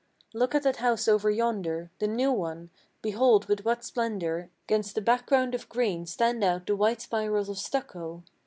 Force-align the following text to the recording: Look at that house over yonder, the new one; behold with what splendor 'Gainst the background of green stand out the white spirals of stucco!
Look 0.33 0.55
at 0.55 0.63
that 0.63 0.77
house 0.77 1.07
over 1.07 1.29
yonder, 1.29 1.91
the 1.99 2.07
new 2.07 2.31
one; 2.31 2.71
behold 3.03 3.45
with 3.45 3.63
what 3.63 3.83
splendor 3.83 4.49
'Gainst 4.65 4.95
the 4.95 4.99
background 5.01 5.53
of 5.53 5.69
green 5.69 6.07
stand 6.07 6.43
out 6.43 6.65
the 6.65 6.75
white 6.75 7.01
spirals 7.01 7.49
of 7.49 7.59
stucco! 7.59 8.23